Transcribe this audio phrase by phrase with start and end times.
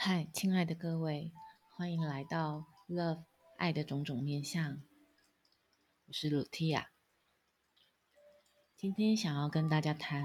[0.00, 1.32] 嗨，亲爱的各位，
[1.74, 3.24] 欢迎来到 Love
[3.56, 4.80] 爱的种种面相。
[6.06, 6.90] 我是鲁蒂亚，
[8.76, 10.22] 今天想要跟大家谈，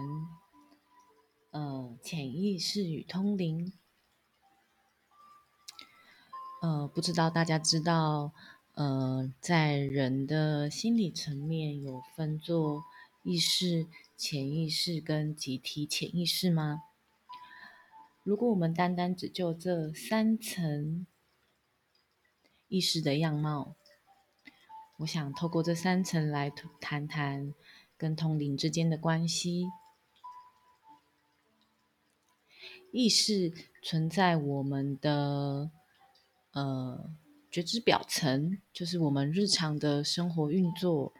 [1.49, 3.73] 呃，潜意识与通灵。
[6.61, 8.31] 呃，不知道大家知道，
[8.75, 12.83] 呃，在人的心理层面有分作
[13.23, 16.83] 意识、潜意识跟集体潜意识吗？
[18.23, 21.05] 如果我们单单只就这三层
[22.69, 23.75] 意识的样貌，
[24.99, 26.49] 我想透过这三层来
[26.79, 27.53] 谈谈
[27.97, 29.65] 跟通灵之间的关系。
[32.93, 33.51] 意识
[33.81, 35.69] 存在我们的
[36.51, 37.13] 呃
[37.51, 41.11] 觉知表层，就是我们日常的生活运作，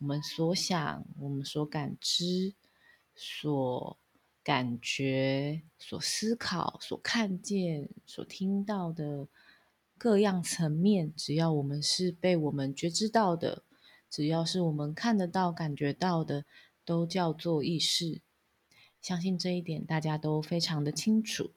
[0.00, 2.52] 我们所想、我们所感知、
[3.14, 3.96] 所。
[4.50, 9.28] 感觉、所思考、所看见、所听到的
[9.96, 13.62] 各样层面，只要我们是被我们觉知到的，
[14.10, 16.46] 只要是我们看得到、感觉到的，
[16.84, 18.22] 都叫做意识。
[19.00, 21.52] 相信这一点大家都非常的清楚。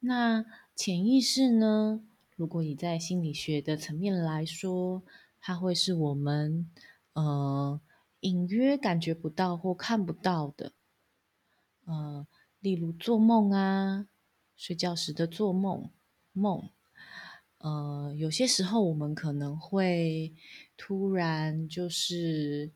[0.00, 2.04] 那潜意识呢？
[2.34, 5.04] 如果你在心理学的层面来说，
[5.40, 6.68] 它会是我们
[7.12, 7.80] 呃。
[8.24, 10.72] 隐约感觉不到或看不到的，
[11.84, 12.26] 呃，
[12.60, 14.08] 例如做梦啊，
[14.56, 15.90] 睡觉时的做梦
[16.32, 16.70] 梦，
[17.58, 20.32] 呃，有些时候我们可能会
[20.74, 22.72] 突然就是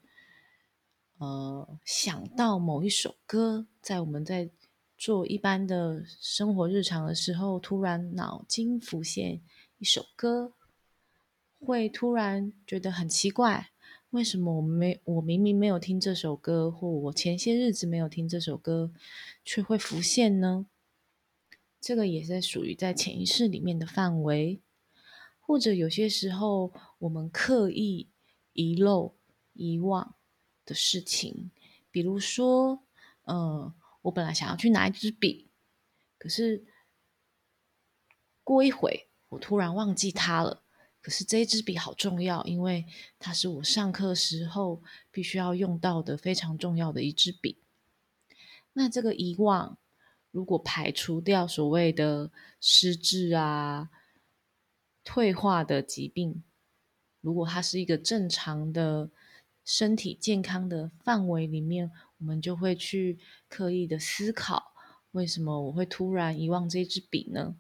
[1.17, 4.51] 呃想到某一首歌，在我们在
[4.99, 9.41] 做一般的生活日常的时候，突然脑筋浮现
[9.79, 10.53] 一首歌，
[11.59, 13.71] 会突然觉得很奇怪。
[14.11, 18.91] 为什么我没我明明没有听这首歌，或我前些日子没有听这首歌，
[19.45, 20.67] 却会浮现呢？
[21.79, 24.63] 这个也是属于在潜意识里面的范围，
[25.39, 28.09] 或者有些时候我们刻意
[28.55, 29.15] 遗漏、
[29.53, 30.15] 遗忘
[30.65, 31.51] 的事情，
[31.91, 32.83] 比如说，
[33.25, 35.51] 嗯，我本来想要去拿一支笔，
[36.17, 36.65] 可是
[38.43, 40.63] 过一会我突然忘记它了。
[41.09, 42.85] 可是这支笔好重要，因为
[43.19, 47.57] 它是我上课时候必须要用到的非常重要的一支笔。
[48.75, 49.79] 那这个遗忘，
[50.31, 52.31] 如果排除掉所谓的
[52.61, 53.89] 失智啊、
[55.03, 56.45] 退化的疾病，
[57.23, 59.11] 如果它是一个正常的
[59.65, 64.75] 身体健康的范围里面，我们就会去刻意的思考，
[65.13, 67.57] 为什么我会突然遗忘这支笔呢？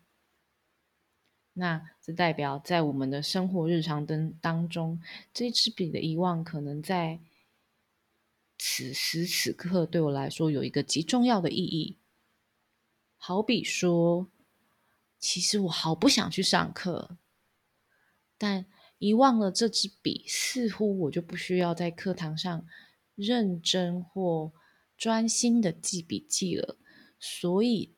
[1.59, 5.01] 那这代表在我们的生活日常当当中，
[5.35, 7.19] 这支笔的遗忘可能在
[8.57, 11.97] 此时此刻对我来说有一个极重要的意义。
[13.17, 14.29] 好比说，
[15.19, 17.19] 其实我好不想去上课，
[18.39, 18.67] 但
[18.99, 22.65] 遗忘了这支笔，似乎我就不需要在课堂上
[23.17, 24.53] 认真或
[24.97, 26.79] 专心的记笔记了。
[27.19, 27.98] 所以。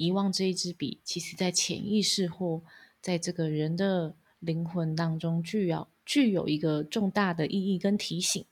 [0.00, 2.62] 遗忘这一支笔，其实在潜意识或
[3.02, 8.46] 在这个人的灵魂当中，具有具有一个重大的意义跟提醒，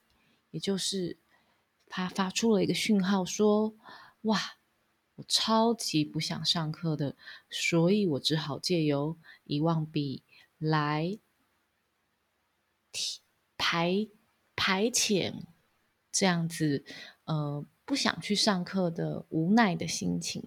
[0.51, 1.17] 也就是
[1.87, 3.75] 他发出了一个讯号，说
[4.29, 4.59] ：“哇，
[5.15, 7.17] 我超级不想上课的，
[7.49, 10.23] 所以我只好借由遗忘笔
[10.59, 11.19] 来
[13.57, 14.07] 排
[14.55, 15.33] 排遣
[16.13, 16.85] 这样子，
[17.25, 20.47] 呃，不想去上课的无奈的心情。”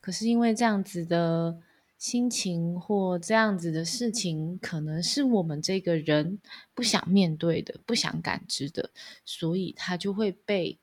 [0.00, 1.60] 可是因为这样子的
[1.96, 6.40] 心情或这样子的事情，可能是我们这个人
[6.74, 8.90] 不想面对的、不想感知的，
[9.24, 10.78] 所以它就会被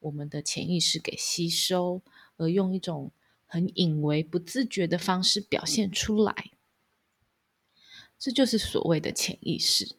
[0.00, 2.02] 我们的潜意识给吸收，
[2.36, 3.12] 而用一种
[3.46, 6.52] 很隐微、不自觉的方式表现出来。
[8.18, 9.96] 这就是所谓的潜意识。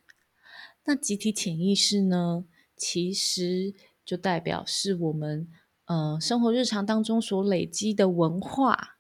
[0.86, 2.46] 那集体潜意识呢？
[2.76, 5.48] 其实就代表是我们。
[5.86, 8.98] 呃，生活日常当中所累积的文化，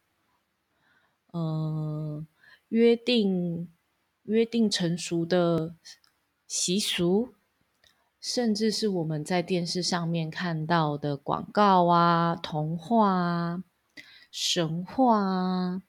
[1.32, 2.24] 呃，
[2.70, 3.74] 约定、
[4.22, 5.76] 约定成熟的
[6.48, 7.34] 习俗，
[8.22, 13.64] 甚至是我们在电视上面看到的广告啊、童话啊、
[14.30, 15.82] 神话啊，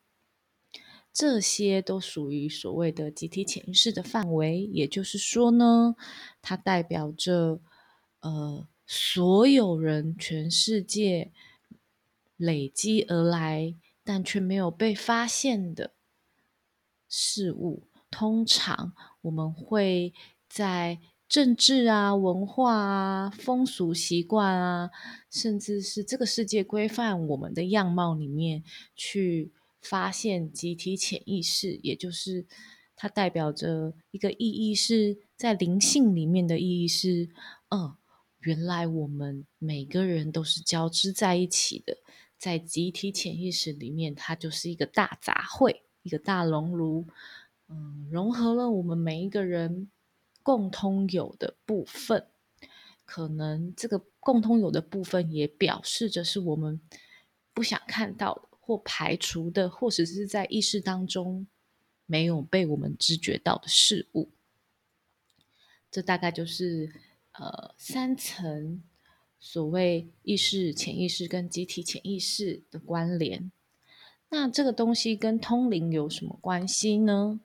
[1.12, 4.62] 这些都属于所谓的集体潜意识的范围。
[4.62, 5.94] 也就是说呢，
[6.40, 7.60] 它代表着，
[8.20, 8.66] 呃。
[8.86, 11.32] 所有人，全世界
[12.36, 13.74] 累积而来，
[14.04, 15.92] 但却没有被发现的
[17.08, 18.92] 事物，通常
[19.22, 20.14] 我们会
[20.48, 24.90] 在政治啊、文化啊、风俗习惯啊，
[25.28, 28.62] 甚至是这个世界规范我们的样貌里面，
[28.94, 32.46] 去发现集体潜意识，也就是
[32.94, 37.28] 它代表着一个意义，是在灵性里面的意义是，
[37.70, 37.96] 嗯，
[38.46, 41.98] 原来我们每个人都是交织在一起的，
[42.38, 47.04] 在集体潜意识里面，它就是一个大杂烩，一个大熔炉，
[47.68, 49.90] 嗯，融合了我们每一个人。
[50.44, 52.24] 共通有的部分，
[53.04, 56.80] 可能这个共通有的部分也表示着是我们
[57.52, 61.48] 不想看到的，或排除的，或者是在意识当中
[62.06, 64.30] 没有被我们知觉到的事物。
[65.90, 66.92] 这大概就是
[67.38, 68.82] 呃三层
[69.38, 73.50] 所谓意识、潜意识跟集体潜意识的关联。
[74.28, 77.40] 那这个东西跟通灵有什么关系呢？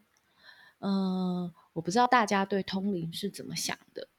[0.80, 1.54] 嗯。
[1.74, 4.10] 我不知道大家对通灵是怎么想的，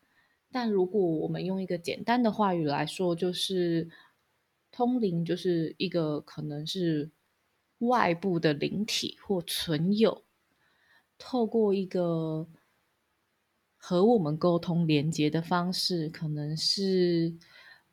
[0.51, 3.91] 但如果我们用一个简单的话语来说，就是
[4.71, 7.11] 通灵就是一个可能是
[7.81, 10.25] 外部的灵体或存有，
[11.19, 12.49] 透过一个
[13.85, 17.35] 和我们沟通连接的方式，可能是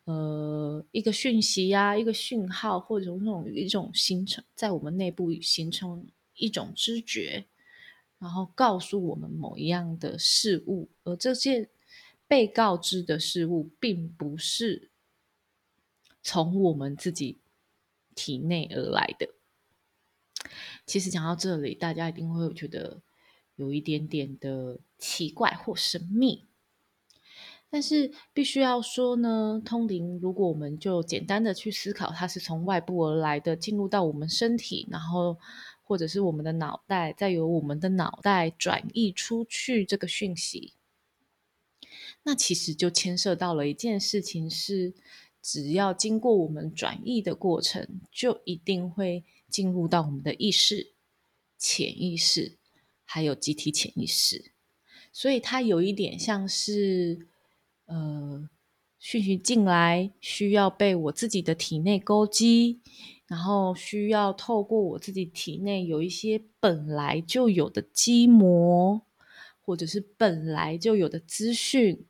[0.03, 6.05] 呃一个讯息呀，一个讯号，或者那种一种形成在我们内部形成
[6.35, 7.47] 一种知觉。
[8.19, 11.69] 然后告诉我们某一样的事物，而这些
[12.27, 14.91] 被告知的事物，并不是
[16.21, 17.39] 从我们自己
[18.13, 19.29] 体内而来的。
[20.85, 23.01] 其实讲到这里，大家一定会觉得
[23.59, 26.47] 有一点点的奇怪或神秘。
[27.69, 35.37] 但是必须要说呢，通灵，如果我们就简单的去思考，它是从外部而来的，进入到我们身体，然后。
[35.89, 40.73] 或者是我们的脑袋，再由我们的脑袋转译出去这个讯息，
[42.21, 44.93] 那其实就牵涉到了一件事情：是
[45.41, 50.93] 只要经过我们转译的过程，就一定会进入到我们的意识、
[51.57, 52.58] 潜意识，
[53.11, 54.51] 还有集体潜意识。
[55.11, 57.27] 所以它有一点像是，
[57.85, 58.47] 呃，
[58.99, 62.81] 讯息进来需要被我自己的体内勾击。
[63.25, 69.03] 然后需要透过我自己体内有一些本来就有的肌膜，
[69.61, 72.07] 或者是本来就有的资讯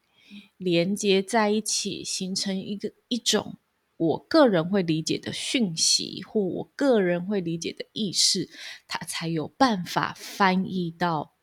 [0.56, 3.57] 连接在一起，形成一个一种
[4.00, 8.50] 我个人会理解的讯息，或我个人会理解的意识，
[8.88, 11.36] 它才有办法翻译到、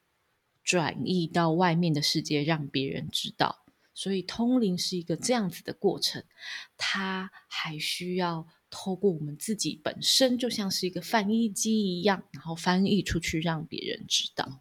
[0.64, 3.64] 转译到外面的世界，让别人知道。
[3.92, 6.24] 所以通灵是一个这样子的过程，
[6.76, 8.48] 它还需要。
[8.68, 14.60] 透过我们自己本身就像是一个翻译机一样，然后翻译出去让别人知道。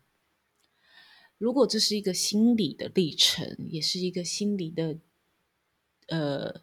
[1.39, 4.99] 如果这是一个心理的历程，也是一个心理的
[6.07, 6.61] 呃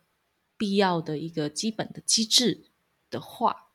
[0.62, 2.70] 必要的一个基本的机制
[3.10, 3.72] 的话，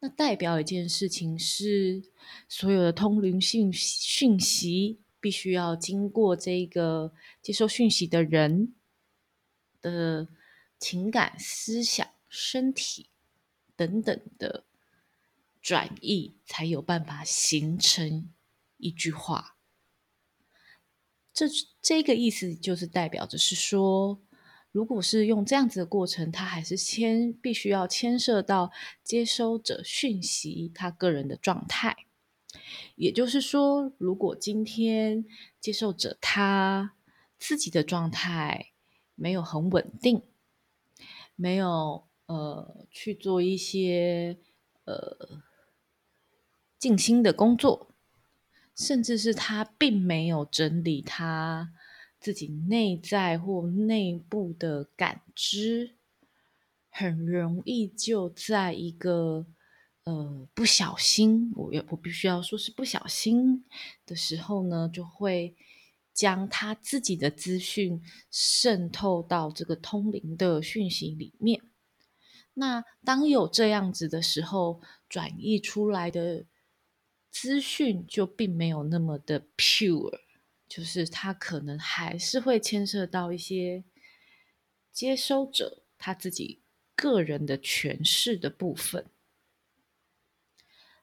[0.00, 2.02] 那代表一件事情是，
[2.50, 8.74] 所有的通灵讯讯息必须要经过这个接受讯息的人
[9.80, 10.28] 的
[10.78, 12.06] 情感思想。
[12.28, 13.08] 身体
[13.74, 14.64] 等等的
[15.62, 18.30] 转译，才有办法形成
[18.76, 19.56] 一句话。
[21.32, 21.46] 这
[21.80, 24.20] 这个意思就是代表着是说，
[24.72, 28.72] 如果是用这样子的过程，它还是牵必须要牵涉到
[29.04, 31.96] 接收者讯息他个人的状态。
[32.96, 35.24] 也就是说，如果今天
[35.60, 36.94] 接受者他
[37.38, 38.72] 自己的状态
[39.14, 40.22] 没有很稳定，
[41.36, 42.08] 没有。
[42.26, 44.38] 呃，去做一些
[44.84, 45.42] 呃
[46.78, 47.90] 静心的工作，
[48.74, 51.74] 甚至是他并没有整理他
[52.22, 55.96] 自己内在或内部的感知，
[56.88, 59.44] 很容易就在一个
[60.04, 63.64] 呃不小心，我要我必须要说是不小心
[64.06, 65.56] 的时候呢，就会
[66.14, 68.00] 将他自己的资讯
[68.30, 71.60] 渗透到这个通灵的讯息里面。
[72.54, 76.44] 那当有这样子的时候，转译出来的
[77.30, 80.20] 资讯就并没有那么的 pure，
[80.74, 83.84] 就是他可能还是会牵涉到一些
[84.90, 86.62] 接收者他自己
[86.96, 89.04] 个人的诠释的部分。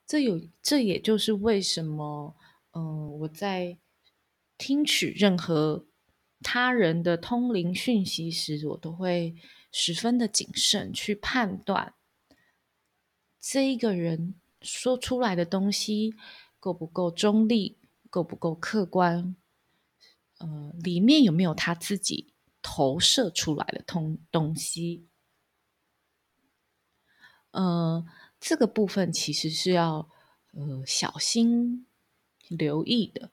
[0.07, 2.35] 这有，这也就是为什么，
[2.71, 3.77] 嗯，我在
[4.57, 5.85] 听取任何
[6.41, 9.35] 他人的通灵讯息时，我都会。
[9.71, 11.93] 十分的谨慎去判断
[13.39, 14.33] 这一个人
[14.63, 16.15] 说出来的东西
[16.59, 17.77] 够不够中立，
[18.09, 19.35] 够不够客观，
[20.39, 25.07] 呃，里面有没有他自己投射出来的东东西？
[27.51, 28.05] 呃，
[28.39, 30.09] 这个部分其实是要
[30.51, 31.85] 呃小心
[32.47, 33.31] 留意的。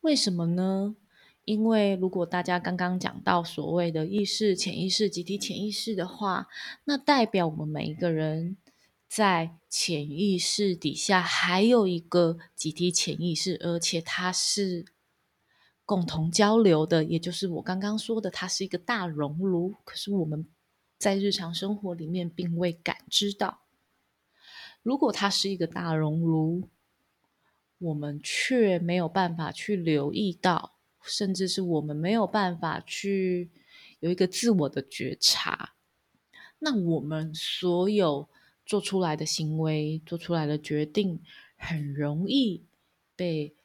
[0.00, 0.96] 为什么呢？
[1.46, 6.48] 因为如果大家刚刚讲到所谓的意识、潜意识、集体潜意识的话，
[6.84, 8.56] 那代表我们每一个人
[9.08, 14.84] 在潜意识底下还有一个集体潜意识，而且它是
[15.90, 19.74] 共同交流的，也就是我刚刚说的，它是一个大熔炉。
[19.82, 20.46] 可是我们
[20.98, 23.62] 在日常生活里面并未感知到，
[24.84, 26.68] 如果它是一个大熔炉，
[27.78, 33.50] 我们却没有办法去留意到，甚至是我们没有办法去
[33.98, 35.74] 有一个自我的觉察，
[36.60, 38.28] 那我们所有
[38.64, 41.20] 做出来的行为、做出来的决定，
[41.56, 42.62] 很容易
[43.16, 43.56] 被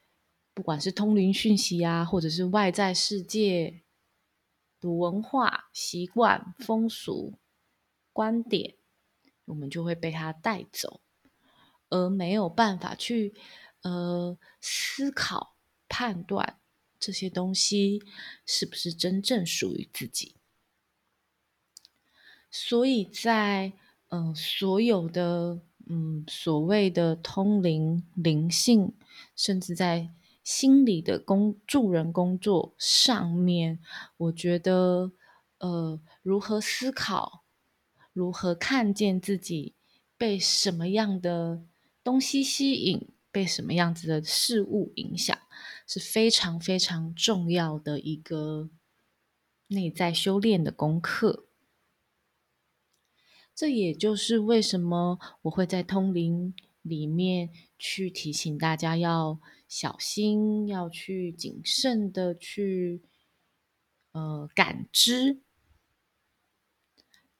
[0.55, 3.81] 不管是通灵讯息啊，或者是外在世界
[4.79, 4.89] 的。
[4.89, 7.33] 文化习惯、风俗、
[8.13, 8.75] 观点，
[9.45, 11.01] 我们就会被它带走，
[11.89, 13.33] 而没有办法去
[13.81, 15.55] 呃思考、
[15.89, 16.59] 判断
[16.99, 18.03] 这些东西
[18.45, 20.35] 是不是真正属于自己。
[22.51, 23.73] 所以在
[24.09, 28.93] 嗯所有的嗯所谓的通灵灵性，
[29.35, 30.11] 甚至在。
[30.45, 33.79] 心理的工助人工作上面，
[34.15, 35.11] 我觉得，
[35.57, 37.43] 呃，如何思考，
[38.13, 39.73] 如何看见自己
[40.19, 41.65] 被什么样的
[42.03, 45.35] 东西吸引，被什么样子的事物影响，
[45.87, 48.69] 是非常非常重要的一个
[49.69, 51.47] 内在修炼的功课。
[53.55, 57.49] 这也就是为什么我会在通灵里面
[57.79, 59.39] 去提醒大家要。
[59.77, 63.03] 小心，要去谨慎的去，
[64.13, 65.41] 呃，感知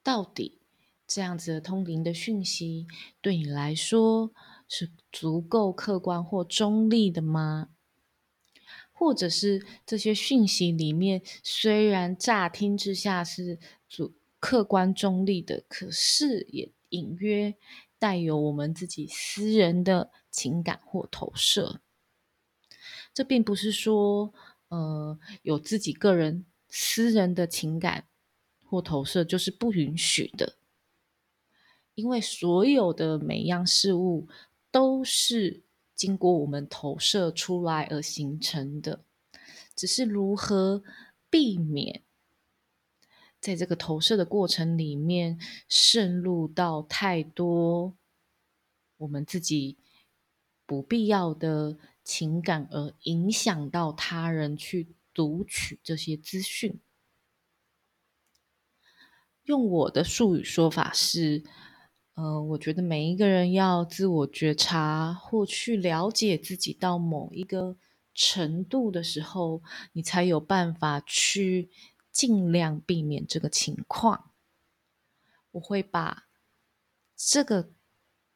[0.02, 0.60] 到底
[1.06, 2.86] 这样子的通灵的讯息
[3.22, 4.34] 对你来说
[4.68, 7.70] 是足够客观或中立的吗？
[8.92, 17.56] 或者是这些讯息里面虽然乍听之下是主客观中立的，可是也隐约
[17.98, 21.80] 带有我们自己私人的情感或投射。
[23.16, 24.34] 这并不是说，
[24.68, 28.08] 呃，有自己个人私人的情感
[28.62, 30.56] 或投射就是不允许的，
[31.94, 34.28] 因为所有的每一样事物
[34.70, 35.62] 都是
[35.94, 39.02] 经过我们投射出来而形成的，
[39.74, 40.84] 只是如何
[41.30, 42.02] 避免
[43.40, 47.96] 在这个投射的过程里面渗入到太多
[48.98, 49.78] 我们自己
[50.66, 51.78] 不必要的。
[52.06, 56.78] 情感而影响到他人去读取这些资讯，
[59.42, 61.42] 用我的术语说法是，
[62.14, 67.76] 呃，我觉得每一个人要自我觉察或去了解自己到某一个
[68.14, 69.60] 程度的时候，
[69.92, 71.68] 你才有办法去
[72.12, 74.30] 尽量避免这个情况。
[75.50, 76.28] 我会把
[77.16, 77.72] 这个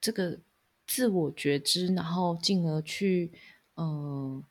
[0.00, 0.41] 这个
[0.85, 3.33] 自我觉知，然后进而去。
[3.80, 4.44] 嗯，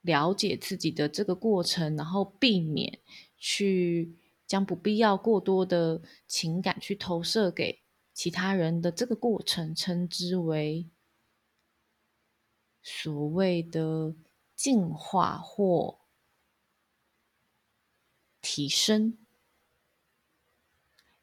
[0.00, 3.00] 了解自己的这个过程，然后避免
[3.36, 4.16] 去
[4.46, 7.82] 将不必要过多的情感去投射给
[8.14, 10.88] 其他人的这个过程，称之为
[12.82, 14.14] 所谓的
[14.56, 15.98] 进化或
[18.40, 19.18] 提升、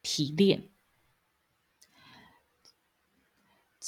[0.01, 0.68] 提炼。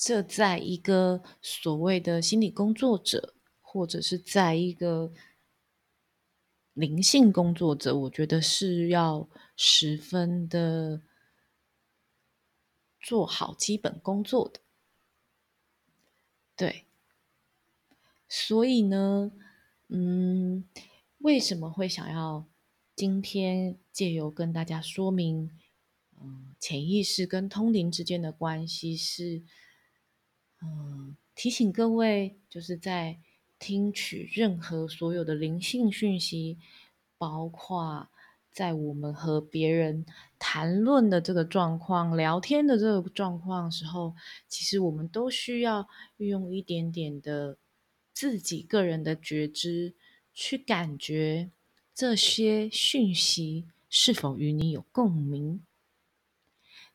[0.03, 5.13] 这在一个所谓的心理工作者，或者是在一个
[6.73, 11.03] 灵性工作者，我觉得是要十分的
[12.99, 14.61] 做好基本工作的。
[16.55, 16.87] 对，
[18.27, 19.31] 所以呢，
[19.89, 20.67] 嗯，
[21.19, 22.47] 为什么会想要
[22.95, 25.51] 今天借由跟大家说明，
[26.19, 29.43] 嗯，潜意识跟通灵之间的关系是？
[30.63, 33.17] 嗯，提醒各位，就是在
[33.57, 36.57] 听取任何所有的灵性讯息，
[37.17, 38.07] 包括
[38.51, 40.05] 在我们和别人
[40.37, 44.13] 谈论的这个状况、聊天的这个状况时候，
[44.47, 45.87] 其实我们都需要
[46.17, 47.57] 运用一点点的
[48.13, 49.95] 自己个人的觉知，
[50.33, 51.49] 去感觉
[51.93, 55.61] 这些讯息是否与你有共鸣。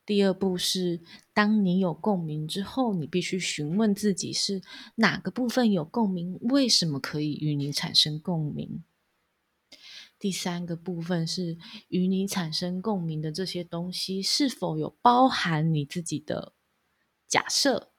[0.07, 1.01] 第二步是，
[1.35, 4.63] 当你有共鸣之后，你必须询问自己是
[4.95, 8.85] 哪个部分有共鸣，为什么可以与你产生共鸣。
[10.19, 11.59] 第三个部分是
[11.89, 16.55] 与你产生共鸣的这些东西，是否有包含你自己的
[17.27, 17.91] 假设、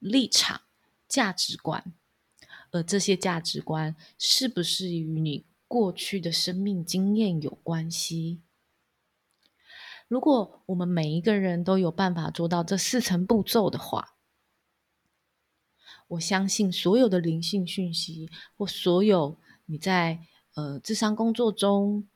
[0.00, 0.62] 立场、
[1.08, 1.94] 价值观？
[2.72, 8.40] 而这些价值观是不是与你过去的生命经验有关系？
[10.12, 14.14] 如果我们每一个人都有办法做到这四层步骤的话，
[16.06, 20.18] 我相信所有的灵性讯息或所有你在
[20.52, 22.06] 呃智商工作中，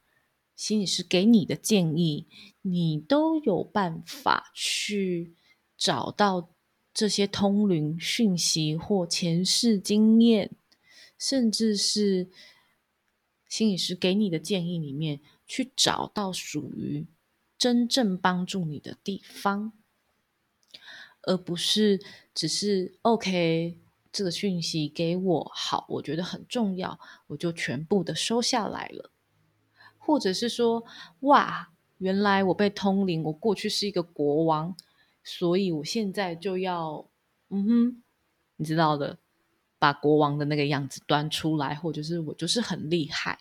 [0.54, 2.26] 心理师给你的建议，
[2.60, 5.34] 你都有办法去
[5.78, 6.50] 找到
[6.92, 10.50] 这些通灵讯息或前世经验，
[11.18, 12.28] 甚至是
[13.48, 17.06] 心理师给你的建议里面去找到属于。
[17.58, 19.72] 真正帮助你的地方，
[21.22, 22.00] 而不是
[22.34, 23.78] 只是 OK
[24.12, 26.98] 这个讯息给我好，我觉得很重要，
[27.28, 29.10] 我就全部的收下来了，
[29.98, 30.84] 或者是说
[31.20, 34.76] 哇，原来我被通灵，我过去是一个国王，
[35.24, 37.08] 所以我现在就要
[37.48, 38.02] 嗯哼，
[38.56, 39.18] 你知道的，
[39.78, 43.38] 把国王的那个样子端出来，或者是我就是很厉害。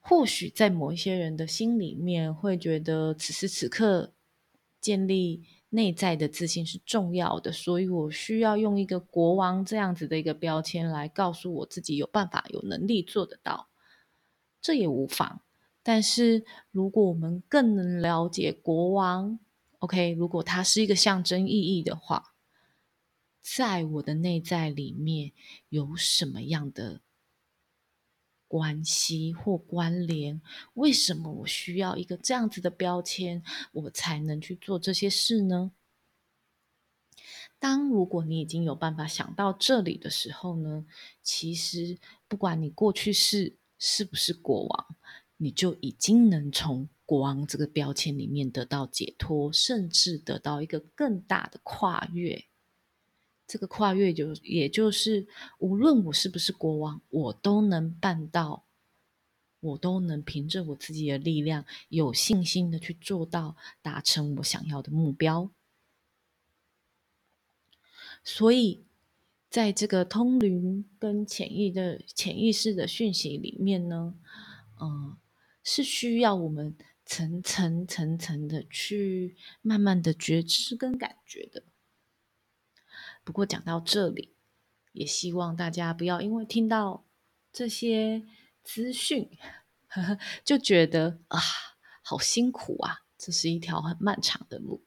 [0.00, 4.12] 或许在某一些人的心里面，会觉得此时此刻
[4.80, 13.68] 建立内在的自信是重要的，所以我需要用一个国王这样子的一个标签来告诉我自己有办法、有能力做得到，
[14.60, 15.42] 这也无妨。
[15.82, 19.38] 但是如果我们更能了解国王
[19.78, 22.34] ，OK，如果它是一个象征意义的话，
[23.42, 25.32] 在我的内在里面
[25.68, 27.00] 有什么样的？
[28.50, 30.42] 关系或关联，
[30.74, 35.70] 为什么我需要一个这样子的标签，我才能去做这些事呢？
[37.60, 40.84] 当如果你已经有办法想到这里的时候呢，
[41.22, 44.96] 其实不管你过去是是不是国王，
[45.36, 52.49] 你就已经能从国王这个标签里面得到解脱，甚至得到一个更大的跨越。
[53.50, 55.26] 这个跨越就也就是，
[55.58, 58.64] 无论我是不是国王，我都能办到，
[59.58, 65.50] 我都能凭着我自己的力量，有信心的去做到，达成我想要的目标。
[68.22, 68.84] 所以，
[69.50, 74.14] 在这个通灵跟潜意的潜意识的讯息里面呢，
[74.80, 75.16] 嗯，
[75.64, 81.64] 是需要我们层层层层的去慢慢的觉知跟感觉的。
[83.24, 84.34] 不过讲到这里，
[84.92, 87.04] 也希望大家不要因为听到
[87.52, 88.24] 这些
[88.62, 89.30] 资讯，
[89.88, 91.38] 呵呵就觉得啊，
[92.02, 93.02] 好辛苦啊！
[93.18, 94.82] 这是一条很漫长的路。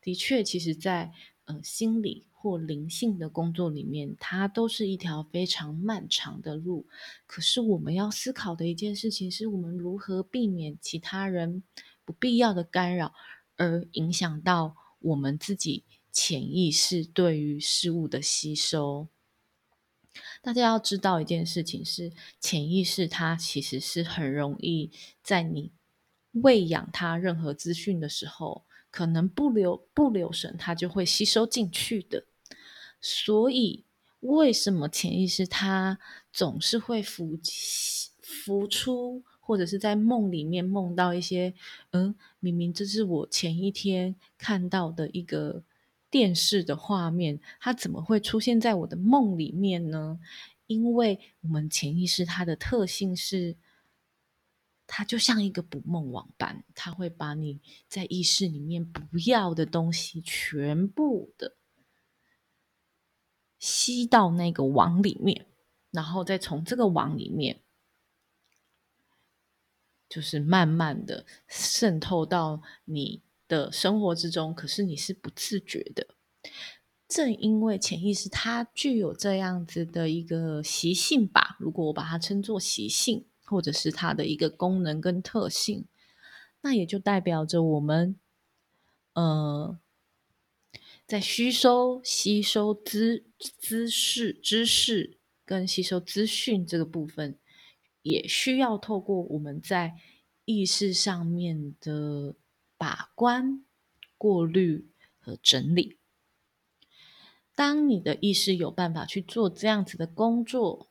[0.00, 1.12] 的确，其实，在
[1.44, 6.86] 呃心理或灵性的工作里面，它都是一条非常漫长的路。
[7.26, 11.62] 可是，我们要思考的一件事情，是我们如何避免其他人
[12.04, 13.12] 不必要的干扰，
[13.58, 15.84] 而影响到我们自己。
[16.12, 19.08] 潜意识对于事物的吸收，
[20.42, 24.90] 大家要知道一件事情是，潜意识它其实是很容易
[25.22, 25.70] 在你
[26.32, 32.24] 喂养它任何资讯的时候，可能不留不留神，它就会吸收进去的。
[33.00, 33.84] 所以，
[34.20, 35.98] 为什么潜意识它
[36.32, 37.38] 总是会浮
[38.20, 39.22] 浮出？
[39.38, 41.54] 或者是在梦里面梦到一些，
[41.90, 45.62] 嗯，明明这是我前一天看到的一个。
[46.10, 50.18] 电视的画面，它怎么会出现在我的梦里面呢？
[50.66, 53.56] 因为我们潜意识它的特性是，
[54.86, 61.56] 它就像一个捕梦网般，它会把你在意识里面不要的东西全部的
[63.58, 65.46] 吸到那个网里面，
[65.90, 67.62] 然后再从这个网里面，
[70.08, 73.22] 就是慢慢的渗透到你。
[73.50, 76.06] 的生活之中，可是你是不自觉的。
[77.08, 85.86] 正因为潜意识它具有这样子的一个习性吧，如果我把它称作习性，或者是它的一个功能跟特性，
[86.60, 88.14] 那也就代表着我们，
[89.14, 89.76] 呃，
[91.04, 93.26] 在吸收、吸收知
[93.58, 97.36] 知识、知识跟吸收资讯这个部分，
[98.02, 99.96] 也需要透过我们在
[100.44, 102.36] 意识上面的。
[102.80, 103.62] 把关、
[104.16, 104.88] 过滤
[105.18, 105.98] 和整理。
[107.54, 110.88] 当你的意识有办法去做这样子的工作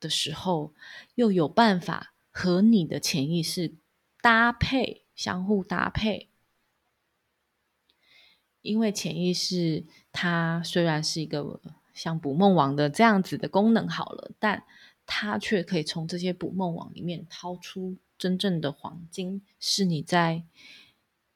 [0.00, 0.72] 的时候，
[1.16, 3.74] 又有办法和你的潜意识
[4.22, 6.30] 搭配、相互搭配，
[8.62, 11.60] 因为潜意识它虽然是一个
[11.92, 14.64] 像捕梦网的这样子的功能好了，但
[15.04, 20.44] 它却可以从这些捕梦网里面掏出真正的黄金，是你在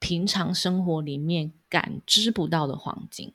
[0.03, 3.33] 平常生活里面感知不到的黄金。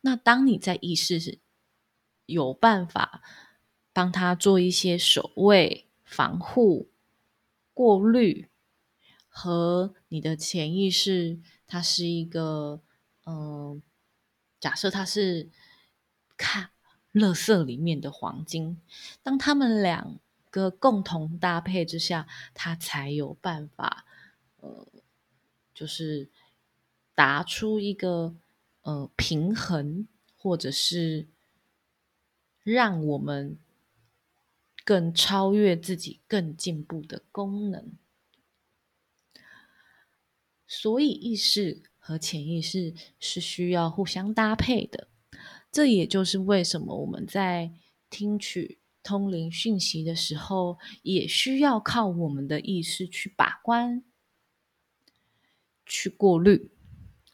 [0.00, 1.38] 那当你在意识
[2.24, 3.22] 有办法
[3.92, 6.88] 帮他做一些守卫、防护、
[7.74, 8.48] 过滤，
[9.28, 12.80] 和你的潜意识，它是一个，
[13.26, 13.82] 嗯，
[14.58, 15.50] 假设它是
[16.38, 16.70] 看
[17.12, 18.80] 垃圾里面的黄金，
[19.22, 20.18] 当他们两
[20.50, 24.06] 个共同搭配之下，它才有办法，
[24.60, 24.86] 呃，
[25.80, 26.28] 就是
[27.14, 28.36] 达出一个
[28.82, 31.26] 呃平衡，或者是
[32.62, 33.56] 让我们
[34.84, 37.92] 更超越自己、更进步的功能。
[40.66, 45.08] 所以，意识和潜意识是需要互相搭配的。
[45.72, 47.72] 这也就是为什么我们在
[48.10, 54.04] 听取通灵讯息的时候，也需要靠我们的意识去把关、
[55.90, 56.70] 去过滤，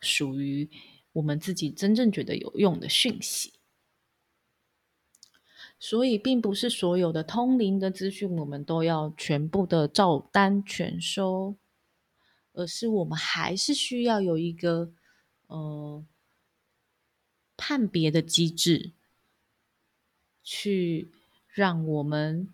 [0.01, 0.69] 属于
[1.12, 3.53] 我们自己真正觉得有用的讯息。
[5.79, 11.57] 所以，并不是所有的通灵的资讯，我们都要全部的照单全收。
[12.59, 14.90] 而是我们还是需要有一个
[15.49, 16.03] 呃
[17.55, 18.92] 判别的机制，
[20.42, 21.11] 去
[21.49, 22.49] 让我们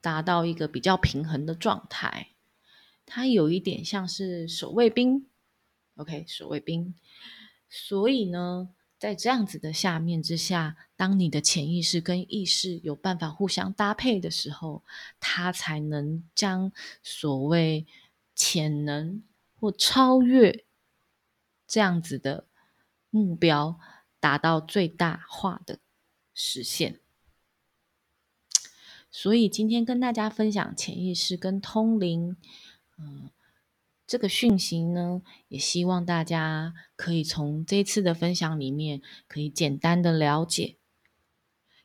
[0.00, 2.31] 达到一个比较平衡的状态。
[3.12, 5.26] 它有一点像是守卫兵
[5.96, 6.94] ，OK，守卫兵。
[7.68, 8.70] 所以呢。
[9.02, 14.84] 在这样子的下面之下，当你的潜意识跟意识有办法互相搭配的时候，
[15.18, 16.70] 它才能将
[17.02, 17.84] 所谓
[18.36, 19.20] 潜能
[19.58, 20.64] 或超越
[21.66, 22.46] 这样子的
[23.10, 23.80] 目标
[24.20, 25.80] 达到最大化的
[26.32, 27.00] 实现。
[29.10, 32.36] 所以今天跟大家分享潜意识跟通灵，
[32.98, 33.30] 嗯。
[34.04, 40.76] 这个讯息呢，也希望大家可以从这次的分享里面，可以简单的了解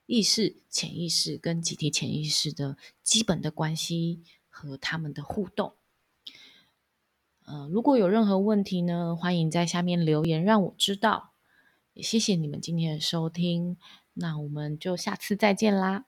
[0.06, 5.76] 意识、潜意识跟集体潜意识的基本的关系和他们的互动。
[7.46, 11.32] 呃，如果有任何问题呢，欢迎在下面留言让我知道。
[11.93, 13.78] 也谢谢你们今天的收听，
[14.15, 16.08] 那我们就下次再见啦。